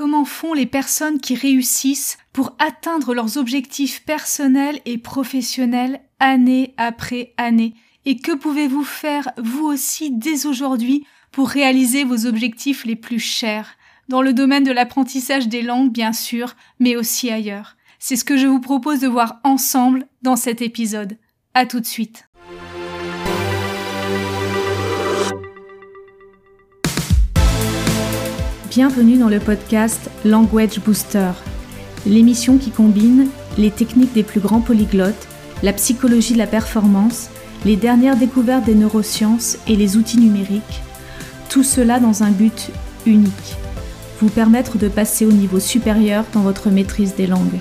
comment 0.00 0.24
font 0.24 0.54
les 0.54 0.64
personnes 0.64 1.20
qui 1.20 1.34
réussissent 1.34 2.16
pour 2.32 2.56
atteindre 2.58 3.12
leurs 3.12 3.36
objectifs 3.36 4.02
personnels 4.06 4.80
et 4.86 4.96
professionnels 4.96 6.00
année 6.20 6.72
après 6.78 7.34
année? 7.36 7.74
Et 8.06 8.16
que 8.16 8.32
pouvez-vous 8.32 8.82
faire 8.82 9.30
vous 9.36 9.66
aussi 9.66 10.10
dès 10.10 10.46
aujourd'hui 10.46 11.04
pour 11.32 11.50
réaliser 11.50 12.04
vos 12.04 12.24
objectifs 12.24 12.86
les 12.86 12.96
plus 12.96 13.18
chers, 13.18 13.76
dans 14.08 14.22
le 14.22 14.32
domaine 14.32 14.64
de 14.64 14.72
l'apprentissage 14.72 15.48
des 15.48 15.60
langues 15.60 15.92
bien 15.92 16.14
sûr, 16.14 16.56
mais 16.78 16.96
aussi 16.96 17.30
ailleurs. 17.30 17.76
C'est 17.98 18.16
ce 18.16 18.24
que 18.24 18.38
je 18.38 18.46
vous 18.46 18.60
propose 18.60 19.00
de 19.00 19.08
voir 19.08 19.38
ensemble 19.44 20.06
dans 20.22 20.36
cet 20.36 20.62
épisode. 20.62 21.18
À 21.52 21.66
tout 21.66 21.78
de 21.78 21.84
suite. 21.84 22.29
Bienvenue 28.70 29.16
dans 29.16 29.28
le 29.28 29.40
podcast 29.40 30.12
Language 30.24 30.78
Booster, 30.78 31.32
l'émission 32.06 32.56
qui 32.56 32.70
combine 32.70 33.26
les 33.58 33.72
techniques 33.72 34.12
des 34.12 34.22
plus 34.22 34.38
grands 34.38 34.60
polyglottes, 34.60 35.26
la 35.64 35.72
psychologie 35.72 36.34
de 36.34 36.38
la 36.38 36.46
performance, 36.46 37.30
les 37.64 37.74
dernières 37.74 38.16
découvertes 38.16 38.64
des 38.64 38.76
neurosciences 38.76 39.58
et 39.66 39.74
les 39.74 39.96
outils 39.96 40.20
numériques, 40.20 40.82
tout 41.48 41.64
cela 41.64 41.98
dans 41.98 42.22
un 42.22 42.30
but 42.30 42.70
unique, 43.06 43.56
vous 44.20 44.28
permettre 44.28 44.78
de 44.78 44.86
passer 44.86 45.26
au 45.26 45.32
niveau 45.32 45.58
supérieur 45.58 46.24
dans 46.32 46.42
votre 46.42 46.70
maîtrise 46.70 47.16
des 47.16 47.26
langues. 47.26 47.58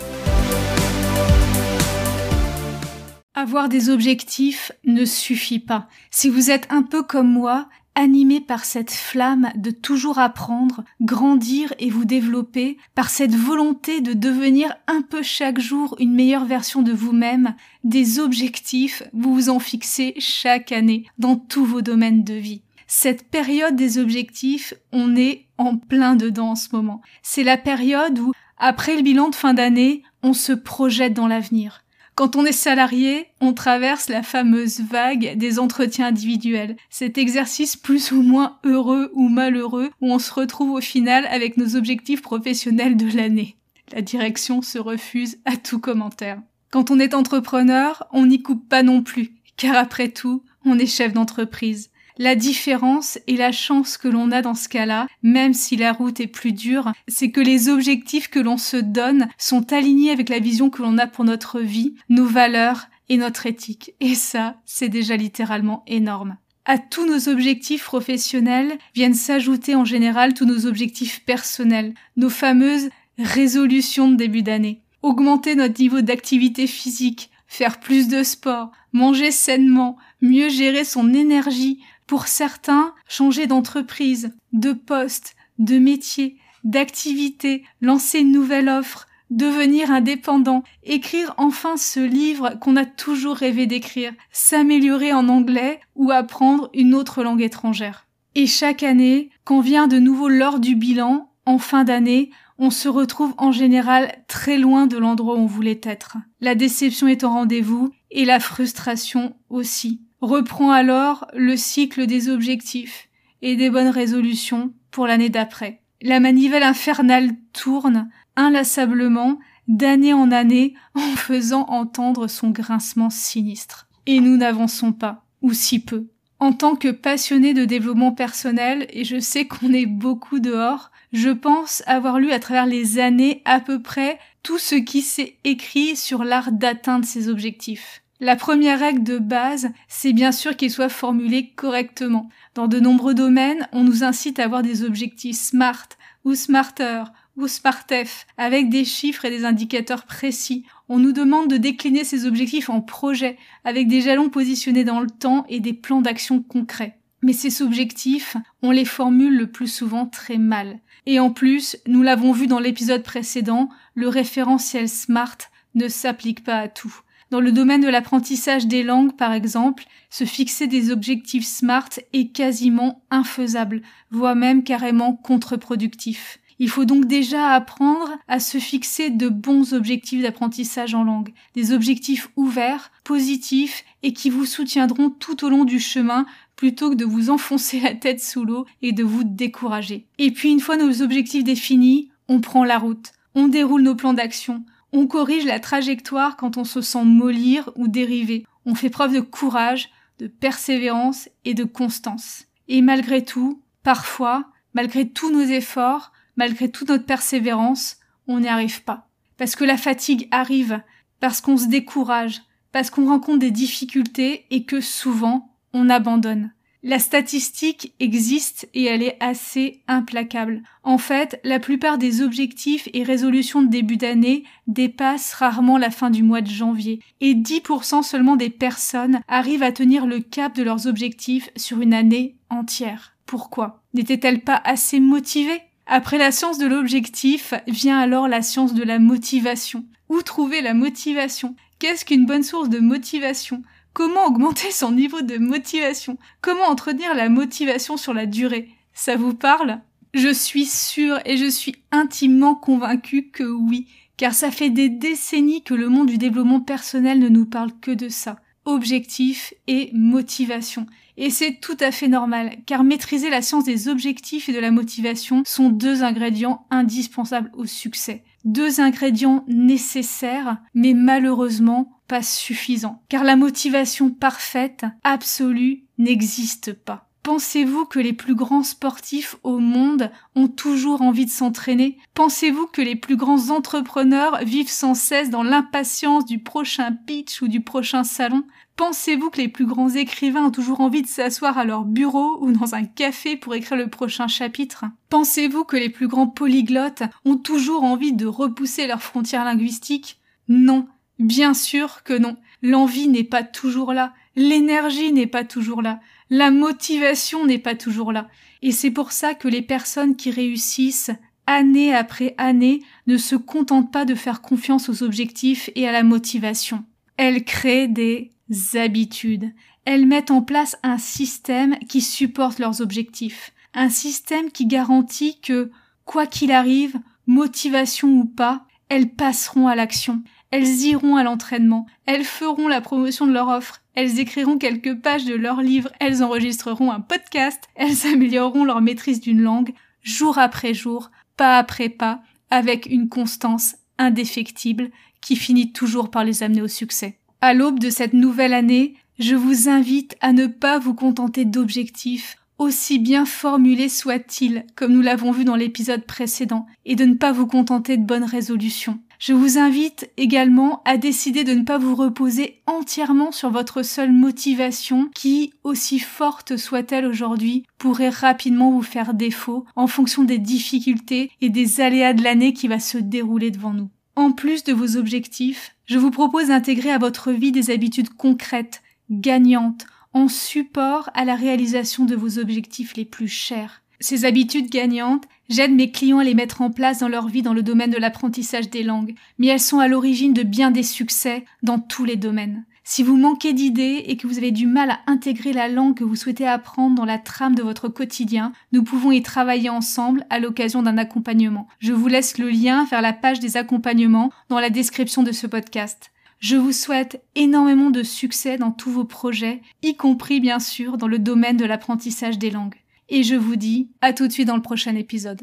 Avoir 3.34 3.68
des 3.68 3.90
objectifs 3.90 4.74
ne 4.86 5.06
suffit 5.06 5.60
pas. 5.60 5.88
Si 6.12 6.30
vous 6.30 6.52
êtes 6.52 6.68
un 6.70 6.84
peu 6.84 7.02
comme 7.02 7.32
moi, 7.32 7.68
animé 7.96 8.40
par 8.40 8.66
cette 8.66 8.92
flamme 8.92 9.52
de 9.56 9.72
toujours 9.72 10.20
apprendre, 10.20 10.84
grandir 11.02 11.74
et 11.80 11.90
vous 11.90 12.06
développer, 12.06 12.78
par 12.96 13.10
cette 13.10 13.36
volonté 13.36 14.02
de 14.02 14.14
devenir 14.14 14.76
un 14.88 15.02
peu 15.02 15.22
chaque 15.22 15.60
jour 15.60 15.96
une 16.00 16.14
meilleure 16.14 16.46
version 16.46 16.82
de 16.82 16.94
vous-même, 16.94 17.56
des 17.84 18.20
objectifs, 18.20 19.04
vous 19.14 19.34
vous 19.34 19.50
en 19.50 19.60
fixez 19.60 20.14
chaque 20.18 20.72
année 20.72 21.06
dans 21.18 21.36
tous 21.36 21.66
vos 21.66 21.82
domaines 21.82 22.24
de 22.24 22.36
vie. 22.36 22.62
Cette 22.88 23.30
période 23.30 23.76
des 23.76 24.00
objectifs, 24.00 24.74
on 24.92 25.16
est 25.16 25.46
en 25.58 25.78
plein 25.78 26.16
dedans 26.16 26.52
en 26.52 26.56
ce 26.56 26.70
moment. 26.74 27.02
C'est 27.22 27.44
la 27.44 27.58
période 27.58 28.18
où, 28.18 28.32
après 28.58 28.96
le 28.96 29.04
bilan 29.04 29.30
de 29.30 29.36
fin 29.36 29.54
d'année, 29.54 30.04
on 30.24 30.34
se 30.34 30.54
projette 30.54 31.14
dans 31.14 31.28
l'avenir. 31.28 31.84
Quand 32.20 32.36
on 32.36 32.44
est 32.44 32.52
salarié, 32.52 33.28
on 33.40 33.54
traverse 33.54 34.10
la 34.10 34.24
fameuse 34.24 34.82
vague 34.82 35.38
des 35.38 35.58
entretiens 35.58 36.08
individuels, 36.08 36.76
cet 36.90 37.18
exercice 37.18 37.78
plus 37.78 38.12
ou 38.12 38.22
moins 38.22 38.60
heureux 38.66 39.10
ou 39.14 39.30
malheureux 39.30 39.90
où 40.02 40.12
on 40.12 40.20
se 40.20 40.34
retrouve 40.34 40.72
au 40.72 40.82
final 40.82 41.26
avec 41.28 41.56
nos 41.56 41.78
objectifs 41.78 42.22
professionnels 42.22 42.98
de 42.98 43.10
l'année. 43.16 43.56
La 43.94 44.02
direction 44.02 44.62
se 44.62 44.78
refuse 44.80 45.38
à 45.46 45.56
tout 45.56 45.80
commentaire. 45.80 46.42
Quand 46.72 46.92
on 46.92 47.00
est 47.00 47.14
entrepreneur, 47.14 48.06
on 48.12 48.26
n'y 48.26 48.42
coupe 48.42 48.68
pas 48.68 48.84
non 48.84 49.02
plus, 49.02 49.32
car 49.56 49.78
après 49.78 50.10
tout, 50.10 50.44
on 50.66 50.78
est 50.78 50.88
chef 50.88 51.14
d'entreprise. 51.14 51.90
La 52.22 52.36
différence 52.36 53.18
et 53.28 53.38
la 53.38 53.54
chance 53.54 53.96
que 53.98 54.10
l'on 54.10 54.32
a 54.32 54.42
dans 54.42 54.54
ce 54.54 54.68
cas-là, 54.68 55.08
même 55.24 55.54
si 55.54 55.78
la 55.78 55.94
route 55.94 56.20
est 56.20 56.28
plus 56.28 56.52
dure, 56.52 56.92
c'est 57.08 57.32
que 57.32 57.40
les 57.40 57.70
objectifs 57.70 58.28
que 58.28 58.40
l'on 58.40 58.58
se 58.58 58.76
donne 58.76 59.30
sont 59.38 59.72
alignés 59.72 60.12
avec 60.12 60.28
la 60.28 60.40
vision 60.40 60.70
que 60.70 60.82
l'on 60.82 60.98
a 60.98 61.08
pour 61.08 61.24
notre 61.24 61.62
vie, 61.62 61.96
nos 62.10 62.26
valeurs 62.26 62.88
et 63.08 63.16
notre 63.16 63.46
éthique. 63.46 63.94
Et 64.02 64.16
ça, 64.16 64.58
c'est 64.66 64.90
déjà 64.90 65.16
littéralement 65.16 65.82
énorme. 65.88 66.36
À 66.66 66.78
tous 66.78 67.06
nos 67.06 67.30
objectifs 67.30 67.86
professionnels 67.86 68.78
viennent 68.94 69.14
s'ajouter 69.14 69.76
en 69.76 69.86
général 69.86 70.34
tous 70.34 70.46
nos 70.46 70.66
objectifs 70.66 71.24
personnels, 71.24 71.94
nos 72.18 72.30
fameuses 72.30 72.90
résolutions 73.18 74.12
de 74.12 74.18
début 74.18 74.44
d'année. 74.44 74.82
Augmenter 75.04 75.56
notre 75.56 75.80
niveau 75.80 76.02
d'activité 76.02 76.68
physique, 76.68 77.30
faire 77.48 77.80
plus 77.80 78.10
de 78.10 78.24
sport, 78.24 78.74
manger 78.92 79.32
sainement, 79.32 79.96
mieux 80.22 80.50
gérer 80.50 80.84
son 80.84 81.14
énergie, 81.14 81.80
pour 82.10 82.26
certains, 82.26 82.96
changer 83.08 83.46
d'entreprise, 83.46 84.34
de 84.52 84.74
poste, 84.74 85.36
de 85.60 85.78
métier, 85.78 86.38
d'activité, 86.64 87.64
lancer 87.82 88.22
une 88.22 88.32
nouvelle 88.32 88.68
offre, 88.68 89.06
devenir 89.30 89.92
indépendant, 89.92 90.64
écrire 90.82 91.36
enfin 91.38 91.78
ce 91.78 92.00
livre 92.00 92.56
qu'on 92.62 92.78
a 92.78 92.86
toujours 92.86 93.36
rêvé 93.36 93.68
d'écrire, 93.68 94.12
s'améliorer 94.32 95.14
en 95.14 95.30
anglais 95.30 95.82
ou 95.94 96.10
apprendre 96.10 96.72
une 96.74 96.96
autre 96.96 97.22
langue 97.22 97.44
étrangère. 97.44 98.08
Et 98.34 98.48
chaque 98.48 98.82
année, 98.82 99.30
quand 99.44 99.60
vient 99.60 99.88
de 99.88 100.00
nouveau 100.00 100.30
l'heure 100.30 100.60
du 100.60 100.76
bilan, 100.76 101.30
en 101.46 101.60
fin 101.60 101.84
d'année, 101.84 102.32
on 102.58 102.72
se 102.72 102.90
retrouve 102.90 103.36
en 103.38 103.52
général 103.52 104.16
très 104.28 104.58
loin 104.58 104.88
de 104.88 104.98
l'endroit 104.98 105.36
où 105.36 105.42
on 105.42 105.46
voulait 105.46 105.82
être. 105.84 106.18
La 106.42 106.56
déception 106.56 107.08
est 107.08 107.24
au 107.24 107.30
rendez-vous 107.30 107.92
et 108.10 108.26
la 108.26 108.40
frustration 108.40 109.36
aussi. 109.52 110.02
Reprend 110.22 110.72
alors 110.72 111.28
le 111.34 111.56
cycle 111.56 112.06
des 112.06 112.30
objectifs 112.30 113.08
et 113.42 113.56
des 113.56 113.70
bonnes 113.70 113.88
résolutions 113.88 114.74
pour 114.92 115.08
l'année 115.08 115.30
d'après. 115.30 115.82
La 116.02 116.20
manivelle 116.20 116.64
infernale 116.64 117.32
tourne 117.54 118.10
inlassablement 118.36 119.40
d'année 119.68 120.14
en 120.14 120.32
année 120.32 120.74
en 120.94 121.00
faisant 121.16 121.66
entendre 121.68 122.28
son 122.28 122.50
grincement 122.50 123.10
sinistre. 123.10 123.88
Et 124.06 124.20
nous 124.20 124.38
n'avançons 124.38 124.92
pas, 124.92 125.26
ou 125.42 125.54
si 125.54 125.80
peu. 125.80 126.08
En 126.40 126.54
tant 126.54 126.76
que 126.76 126.90
passionné 126.90 127.54
de 127.54 127.66
développement 127.66 128.14
personnel, 128.14 128.88
et 128.92 129.04
je 129.04 129.20
sais 129.20 129.46
qu'on 129.46 129.74
est 129.74 129.86
beaucoup 129.86 130.40
dehors, 130.40 130.90
je 131.12 131.30
pense 131.30 131.84
avoir 131.86 132.20
lu 132.20 132.32
à 132.32 132.40
travers 132.40 132.66
les 132.66 133.00
années 133.00 133.42
à 133.46 133.60
peu 133.60 133.82
près 133.82 134.20
tout 134.42 134.58
ce 134.58 134.76
qui 134.76 135.02
s'est 135.02 135.36
écrit 135.44 135.96
sur 135.96 136.24
l'art 136.24 136.52
d'atteindre 136.52 137.06
ses 137.06 137.28
objectifs. 137.30 138.04
La 138.22 138.36
première 138.36 138.80
règle 138.80 139.04
de 139.04 139.18
base, 139.18 139.70
c'est 139.88 140.12
bien 140.12 140.34
sûr 140.34 140.58
qu'il 140.58 140.70
soit 140.70 140.90
formulé 140.90 141.52
correctement. 141.56 142.28
Dans 142.54 142.68
de 142.68 142.78
nombreux 142.78 143.14
domaines, 143.14 143.70
on 143.72 143.86
nous 143.86 144.04
incite 144.04 144.40
à 144.40 144.44
avoir 144.44 144.62
des 144.62 144.84
objectifs 144.84 145.38
SMART 145.38 145.88
ou 146.26 146.36
SMARTER 146.36 147.04
ou 147.38 147.48
SMARTEF 147.48 148.28
avec 148.38 148.68
des 148.68 148.84
chiffres 148.84 149.24
et 149.24 149.30
des 149.30 149.46
indicateurs 149.46 150.04
précis. 150.04 150.66
On 150.90 151.00
nous 151.00 151.14
demande 151.14 151.50
de 151.50 151.56
décliner 151.56 152.04
ces 152.04 152.26
objectifs 152.26 152.70
en 152.70 152.82
projets 152.82 153.38
avec 153.64 153.88
des 153.88 154.02
jalons 154.02 154.30
positionnés 154.30 154.84
dans 154.84 155.00
le 155.00 155.10
temps 155.10 155.46
et 155.48 155.62
des 155.62 155.74
plans 155.74 156.02
d'action 156.02 156.42
concrets. 156.42 156.98
Mais 157.22 157.32
ces 157.32 157.62
objectifs, 157.62 158.36
on 158.62 158.72
les 158.72 158.84
formule 158.84 159.38
le 159.38 159.48
plus 159.48 159.74
souvent 159.74 160.06
très 160.06 160.38
mal. 160.38 160.80
Et 161.06 161.22
en 161.22 161.32
plus, 161.32 161.78
nous 161.88 162.02
l'avons 162.02 162.34
vu 162.34 162.48
dans 162.48 162.60
l'épisode 162.60 163.04
précédent, 163.04 163.70
le 163.96 164.10
référentiel 164.10 164.90
SMART 164.90 165.38
ne 165.76 165.88
s'applique 165.88 166.44
pas 166.44 166.58
à 166.58 166.68
tout. 166.68 167.02
Dans 167.32 167.42
le 167.42 167.52
domaine 167.52 167.82
de 167.82 167.88
l'apprentissage 167.88 168.66
des 168.66 168.82
langues, 168.82 169.16
par 169.16 169.34
exemple, 169.34 169.86
se 170.10 170.24
fixer 170.24 170.66
des 170.66 170.90
objectifs 170.90 171.46
SMART 171.46 171.90
est 172.12 172.32
quasiment 172.32 173.04
infaisable, 173.12 173.84
voire 174.10 174.36
même 174.36 174.64
carrément 174.64 175.14
contre-productif. 175.14 176.40
Il 176.58 176.70
faut 176.70 176.86
donc 176.86 177.06
déjà 177.06 177.54
apprendre 177.54 178.12
à 178.28 178.40
se 178.40 178.58
fixer 178.58 179.12
de 179.12 179.30
bons 179.30 179.74
objectifs 179.74 180.24
d'apprentissage 180.24 180.96
en 180.96 181.04
langue, 181.04 181.30
des 181.54 181.72
objectifs 181.72 182.30
ouverts, 182.36 182.92
positifs 183.04 183.86
et 184.02 184.12
qui 184.12 184.32
vous 184.32 184.46
soutiendront 184.46 185.12
tout 185.12 185.46
au 185.46 185.50
long 185.50 185.66
du 185.66 185.80
chemin 185.80 186.26
plutôt 186.56 186.90
que 186.90 186.96
de 186.96 187.06
vous 187.06 187.30
enfoncer 187.30 187.80
la 187.80 187.94
tête 187.94 188.22
sous 188.22 188.44
l'eau 188.44 188.66
et 188.82 188.92
de 188.92 189.04
vous 189.04 189.24
décourager. 189.24 190.08
Et 190.18 190.32
puis 190.32 190.50
une 190.50 190.60
fois 190.60 190.78
nos 190.78 191.02
objectifs 191.02 191.46
définis, 191.46 192.10
on 192.28 192.42
prend 192.42 192.66
la 192.66 192.78
route, 192.78 193.14
on 193.36 193.48
déroule 193.48 193.84
nos 193.84 193.96
plans 193.96 194.14
d'action, 194.14 194.66
on 194.92 195.08
corrige 195.08 195.46
la 195.46 195.60
trajectoire 195.60 196.36
quand 196.36 196.58
on 196.58 196.64
se 196.64 196.82
sent 196.82 197.04
mollir 197.04 197.70
ou 197.76 197.88
dériver. 197.88 198.46
On 198.66 198.76
fait 198.76 198.90
preuve 198.90 199.14
de 199.14 199.20
courage, 199.20 199.90
de 200.20 200.28
persévérance 200.28 201.30
et 201.46 201.54
de 201.54 201.64
constance. 201.64 202.46
Et 202.68 202.82
malgré 202.82 203.24
tout, 203.24 203.62
parfois, 203.84 204.46
malgré 204.74 205.08
tous 205.08 205.32
nos 205.32 205.42
efforts, 205.42 206.12
malgré 206.36 206.70
toute 206.70 206.90
notre 206.90 207.06
persévérance, 207.06 207.98
on 208.28 208.40
n'y 208.40 208.48
arrive 208.48 208.84
pas. 208.84 209.08
Parce 209.38 209.56
que 209.56 209.64
la 209.64 209.78
fatigue 209.78 210.28
arrive, 210.32 210.82
parce 211.20 211.42
qu'on 211.42 211.58
se 211.58 211.68
décourage, 211.68 212.42
parce 212.72 212.90
qu'on 212.90 213.08
rencontre 213.08 213.40
des 213.40 213.52
difficultés 213.52 214.46
et 214.52 214.66
que 214.66 214.82
souvent 214.82 215.56
on 215.74 215.90
abandonne. 215.90 216.52
La 216.82 216.98
statistique 216.98 217.94
existe 218.00 218.70
et 218.74 218.86
elle 218.86 219.04
est 219.04 219.18
assez 219.20 219.82
implacable. 219.90 220.64
En 220.84 220.98
fait, 220.98 221.42
la 221.44 221.60
plupart 221.60 221.98
des 221.98 222.22
objectifs 222.22 222.88
et 222.94 223.04
résolutions 223.04 223.62
de 223.62 223.68
début 223.68 223.98
d'année 223.98 224.46
dépassent 224.68 225.34
rarement 225.34 225.78
la 225.78 225.90
fin 225.90 226.10
du 226.10 226.24
mois 226.24 226.40
de 226.40 226.50
janvier 226.50 227.02
et 227.20 227.34
10% 227.34 228.02
seulement 228.02 228.38
des 228.38 228.50
personnes 228.50 229.20
arrivent 229.28 229.64
à 229.64 229.74
tenir 229.74 230.06
le 230.06 230.22
cap 230.22 230.56
de 230.56 230.64
leurs 230.64 230.88
objectifs 230.88 231.50
sur 231.58 231.82
une 231.82 231.94
année 231.94 232.38
entière. 232.50 233.14
Pourquoi? 233.26 233.84
N'étaient-elles 233.94 234.42
pas 234.42 234.62
assez 234.64 235.02
motivées? 235.02 235.62
Après 235.86 236.18
la 236.18 236.32
science 236.32 236.60
de 236.60 236.68
l'objectif 236.68 237.54
vient 237.68 238.00
alors 238.00 238.30
la 238.30 238.42
science 238.42 238.74
de 238.74 238.84
la 238.84 239.00
motivation. 239.00 239.84
Où 240.08 240.22
trouver 240.22 240.62
la 240.62 240.74
motivation? 240.74 241.56
Qu'est-ce 241.78 242.06
qu'une 242.06 242.26
bonne 242.26 242.44
source 242.44 242.70
de 242.70 242.80
motivation? 242.80 243.64
Comment 243.94 244.28
augmenter 244.28 244.72
son 244.72 244.92
niveau 244.92 245.22
de 245.22 245.38
motivation? 245.38 246.18
Comment 246.42 246.66
entretenir 246.66 247.14
la 247.16 247.30
motivation 247.30 247.98
sur 247.98 248.14
la 248.14 248.26
durée? 248.26 248.70
Ça 248.94 249.16
vous 249.16 249.34
parle? 249.34 249.82
Je 250.14 250.34
suis 250.34 250.66
sûre 250.66 251.20
et 251.26 251.38
je 251.38 251.50
suis 251.50 251.76
intimement 251.92 252.56
convaincue 252.56 253.30
que 253.30 253.44
oui, 253.44 253.88
car 254.18 254.34
ça 254.34 254.52
fait 254.52 254.70
des 254.70 254.90
décennies 254.90 255.64
que 255.64 255.74
le 255.74 255.90
monde 255.90 256.08
du 256.08 256.18
développement 256.18 256.62
personnel 256.62 257.20
ne 257.20 257.30
nous 257.30 257.46
parle 257.46 257.72
que 257.80 257.92
de 257.92 258.10
ça. 258.10 258.38
Objectif 258.70 259.54
et 259.66 259.90
motivation. 259.94 260.86
Et 261.18 261.32
c'est 261.32 261.60
tout 261.60 261.76
à 261.80 261.92
fait 261.92 262.08
normal, 262.08 262.58
car 262.68 262.84
maîtriser 262.84 263.32
la 263.32 263.42
science 263.42 263.66
des 263.66 263.88
objectifs 263.88 264.48
et 264.48 264.54
de 264.54 264.60
la 264.60 264.70
motivation 264.70 265.42
sont 265.46 265.70
deux 265.70 266.04
ingrédients 266.04 266.68
indispensables 266.70 267.52
au 267.54 267.66
succès. 267.66 268.24
Deux 268.46 268.80
ingrédients 268.80 269.44
nécessaires, 269.48 270.60
mais 270.76 270.94
malheureusement 270.94 272.00
pas 272.08 272.22
suffisants. 272.22 273.02
Car 273.10 273.24
la 273.24 273.36
motivation 273.36 274.12
parfaite, 274.12 274.86
absolue, 275.04 275.86
n'existe 275.98 276.74
pas. 276.74 277.09
Pensez-vous 277.30 277.86
que 277.86 278.00
les 278.00 278.14
plus 278.14 278.34
grands 278.34 278.64
sportifs 278.64 279.36
au 279.44 279.60
monde 279.60 280.10
ont 280.34 280.48
toujours 280.48 281.04
envie 281.04 281.28
de 281.28 281.30
s'entraîner? 281.30 282.00
Pensez-vous 282.16 282.66
que 282.66 282.82
les 282.82 282.96
plus 282.96 283.18
grands 283.18 283.52
entrepreneurs 283.52 284.40
vivent 284.46 284.72
sans 284.72 284.96
cesse 284.96 285.30
dans 285.30 285.44
l'impatience 285.44 286.26
du 286.26 286.40
prochain 286.40 286.92
pitch 286.92 287.44
ou 287.44 287.48
du 287.48 287.62
prochain 287.62 288.04
salon? 288.04 288.46
Pensez-vous 288.78 289.30
que 289.30 289.38
les 289.38 289.48
plus 289.48 289.68
grands 289.68 289.90
écrivains 289.90 290.46
ont 290.46 290.50
toujours 290.50 290.82
envie 290.82 291.04
de 291.04 291.08
s'asseoir 291.08 291.60
à 291.60 291.66
leur 291.66 291.84
bureau 291.84 292.40
ou 292.42 292.52
dans 292.52 292.74
un 292.74 292.86
café 292.86 293.38
pour 293.38 293.54
écrire 293.54 293.78
le 293.78 293.92
prochain 293.92 294.28
chapitre? 294.28 294.86
Pensez-vous 295.12 295.66
que 295.66 295.78
les 295.78 295.90
plus 295.90 296.08
grands 296.08 296.26
polyglottes 296.26 297.04
ont 297.26 297.38
toujours 297.38 297.84
envie 297.84 298.14
de 298.14 298.26
repousser 298.26 298.88
leurs 298.88 299.04
frontières 299.04 299.46
linguistiques? 299.46 300.20
Non, 300.48 300.88
bien 301.20 301.54
sûr 301.54 302.02
que 302.02 302.18
non. 302.18 302.38
L'envie 302.64 303.08
n'est 303.08 303.24
pas 303.24 303.44
toujours 303.44 303.94
là, 303.94 304.14
l'énergie 304.40 305.12
n'est 305.12 305.28
pas 305.28 305.44
toujours 305.44 305.82
là, 305.82 306.00
la 306.30 306.50
motivation 306.50 307.46
n'est 307.46 307.60
pas 307.60 307.76
toujours 307.76 308.14
là. 308.14 308.30
Et 308.62 308.72
c'est 308.72 308.90
pour 308.90 309.12
ça 309.12 309.34
que 309.34 309.50
les 309.50 309.62
personnes 309.62 310.16
qui 310.16 310.32
réussissent 310.32 311.12
année 311.46 311.94
après 311.94 312.36
année 312.38 312.82
ne 313.06 313.18
se 313.18 313.36
contentent 313.36 313.92
pas 313.92 314.06
de 314.06 314.16
faire 314.16 314.42
confiance 314.42 314.88
aux 314.88 315.04
objectifs 315.04 315.70
et 315.76 315.88
à 315.88 315.92
la 315.92 316.04
motivation. 316.04 316.86
Elles 317.18 317.44
créent 317.44 317.90
des 317.90 318.32
habitudes. 318.76 319.52
Elles 319.84 320.06
mettent 320.06 320.32
en 320.32 320.42
place 320.42 320.78
un 320.84 320.98
système 320.98 321.78
qui 321.90 322.00
supporte 322.00 322.60
leurs 322.60 322.80
objectifs, 322.80 323.52
un 323.74 323.90
système 323.90 324.52
qui 324.52 324.68
garantit 324.68 325.42
que, 325.42 325.70
quoi 326.06 326.28
qu'il 326.28 326.54
arrive, 326.54 326.98
motivation 327.28 328.08
ou 328.10 328.26
pas, 328.26 328.66
elles 328.88 329.10
passeront 329.10 329.68
à 329.68 329.76
l'action, 329.76 330.24
elles 330.52 330.82
iront 330.82 331.16
à 331.16 331.24
l'entraînement, 331.24 331.86
elles 332.06 332.24
feront 332.24 332.68
la 332.68 332.82
promotion 332.82 333.28
de 333.28 333.34
leur 333.34 333.48
offre, 333.48 333.82
elles 333.96 334.20
écriront 334.20 334.58
quelques 334.58 334.96
pages 335.00 335.26
de 335.26 335.36
leur 335.36 335.62
livre, 335.62 335.90
elles 336.00 336.24
enregistreront 336.24 336.92
un 336.92 337.02
podcast, 337.02 337.64
elles 337.76 338.08
amélioreront 338.12 338.64
leur 338.64 338.82
maîtrise 338.82 339.22
d'une 339.22 339.42
langue, 339.42 339.74
jour 340.02 340.38
après 340.38 340.74
jour, 340.74 341.12
pas 341.38 341.58
après 341.58 341.90
pas, 341.90 342.22
avec 342.50 342.88
une 342.88 343.10
constance 343.10 343.76
indéfectible 343.98 344.90
qui 345.22 345.36
finit 345.36 345.72
toujours 345.72 346.10
par 346.10 346.24
les 346.24 346.44
amener 346.44 346.62
au 346.62 346.68
succès. 346.68 347.20
À 347.42 347.54
l'aube 347.54 347.80
de 347.80 347.90
cette 347.90 348.14
nouvelle 348.14 348.54
année, 348.54 348.96
je 349.20 349.36
vous 349.36 349.70
invite 349.70 350.16
à 350.22 350.34
ne 350.34 350.48
pas 350.48 350.80
vous 350.80 350.94
contenter 350.94 351.46
d'objectifs, 351.46 352.38
aussi 352.58 353.00
bien 353.00 353.26
formulés 353.26 353.90
soient-ils, 353.90 354.66
comme 354.76 354.94
nous 354.94 355.02
l'avons 355.02 355.32
vu 355.32 355.46
dans 355.46 355.56
l'épisode 355.56 356.06
précédent, 356.06 356.66
et 356.86 356.96
de 356.96 357.06
ne 357.06 357.16
pas 357.16 357.32
vous 357.32 357.48
contenter 357.48 357.98
de 357.98 358.06
bonnes 358.06 358.24
résolutions. 358.24 359.00
Je 359.20 359.34
vous 359.34 359.58
invite 359.58 360.10
également 360.16 360.82
à 360.86 360.96
décider 360.96 361.44
de 361.44 361.54
ne 361.54 361.66
pas 361.66 361.78
vous 361.78 361.94
reposer 361.94 362.62
entièrement 362.68 363.34
sur 363.34 363.50
votre 363.50 363.84
seule 363.84 364.14
motivation 364.14 365.10
qui, 365.14 365.52
aussi 365.66 366.00
forte 366.00 366.56
soit-elle 366.56 367.06
aujourd'hui, 367.06 367.66
pourrait 367.78 368.08
rapidement 368.08 368.72
vous 368.72 368.82
faire 368.82 369.14
défaut 369.14 369.66
en 369.76 369.88
fonction 369.88 370.24
des 370.24 370.38
difficultés 370.38 371.32
et 371.42 371.50
des 371.50 371.82
aléas 371.82 372.14
de 372.14 372.24
l'année 372.24 372.54
qui 372.54 372.70
va 372.70 372.80
se 372.80 372.98
dérouler 372.98 373.52
devant 373.52 373.74
nous. 373.74 373.90
En 374.16 374.32
plus 374.32 374.64
de 374.64 374.72
vos 374.72 374.96
objectifs, 374.96 375.76
je 375.86 375.98
vous 375.98 376.12
propose 376.12 376.48
d'intégrer 376.48 376.92
à 376.92 376.98
votre 376.98 377.34
vie 377.34 377.52
des 377.52 377.72
habitudes 377.72 378.16
concrètes, 378.16 378.82
gagnantes, 379.12 379.86
en 380.14 380.30
support 380.30 381.10
à 381.14 381.26
la 381.26 381.36
réalisation 381.36 382.06
de 382.06 382.16
vos 382.16 382.40
objectifs 382.40 382.96
les 382.96 383.06
plus 383.06 383.28
chers. 383.28 383.82
Ces 384.00 384.24
habitudes 384.24 384.70
gagnantes, 384.70 385.26
j'aide 385.50 385.74
mes 385.74 385.92
clients 385.92 386.20
à 386.20 386.24
les 386.24 386.36
mettre 386.36 386.62
en 386.62 386.72
place 386.72 387.00
dans 387.00 387.10
leur 387.10 387.28
vie 387.28 387.42
dans 387.42 387.54
le 387.54 387.64
domaine 387.64 387.92
de 387.92 387.98
l'apprentissage 387.98 388.70
des 388.70 388.84
langues, 388.84 389.16
mais 389.38 389.48
elles 389.48 389.60
sont 389.60 389.80
à 389.80 389.88
l'origine 389.88 390.34
de 390.34 390.44
bien 390.44 390.72
des 390.72 390.84
succès 390.84 391.44
dans 391.64 391.80
tous 391.80 392.06
les 392.06 392.16
domaines. 392.16 392.64
Si 392.92 393.04
vous 393.04 393.18
manquez 393.18 393.54
d'idées 393.54 394.04
et 394.08 394.18
que 394.18 394.26
vous 394.26 394.40
avez 394.40 394.50
du 394.50 394.66
mal 394.66 394.90
à 394.90 395.00
intégrer 395.06 395.54
la 395.54 395.68
langue 395.68 395.96
que 395.96 396.04
vous 396.04 396.16
souhaitez 396.16 396.48
apprendre 396.48 396.96
dans 396.96 397.06
la 397.06 397.20
trame 397.20 397.54
de 397.54 397.62
votre 397.62 397.88
quotidien, 397.88 398.52
nous 398.72 398.84
pouvons 398.84 399.12
y 399.12 399.22
travailler 399.22 399.70
ensemble 399.70 400.26
à 400.32 400.40
l'occasion 400.40 400.82
d'un 400.82 400.98
accompagnement. 400.98 401.68
Je 401.78 401.94
vous 401.94 402.08
laisse 402.08 402.40
le 402.40 402.50
lien 402.50 402.86
vers 402.86 403.04
la 403.04 403.14
page 403.14 403.40
des 403.40 403.58
accompagnements 403.58 404.32
dans 404.50 404.60
la 404.60 404.72
description 404.72 405.22
de 405.22 405.32
ce 405.32 405.46
podcast. 405.46 406.12
Je 406.40 406.56
vous 406.56 406.72
souhaite 406.72 407.22
énormément 407.36 407.92
de 407.92 408.02
succès 408.02 408.58
dans 408.58 408.72
tous 408.72 408.90
vos 408.90 409.04
projets, 409.04 409.62
y 409.84 409.96
compris 409.96 410.40
bien 410.40 410.60
sûr 410.60 410.98
dans 410.98 411.08
le 411.08 411.20
domaine 411.20 411.58
de 411.58 411.66
l'apprentissage 411.66 412.40
des 412.40 412.50
langues. 412.50 412.78
Et 413.10 413.24
je 413.24 413.36
vous 413.36 413.56
dis 413.56 413.90
à 414.02 414.14
tout 414.14 414.28
de 414.28 414.32
suite 414.32 414.48
dans 414.48 414.56
le 414.56 414.62
prochain 414.62 414.96
épisode. 414.96 415.42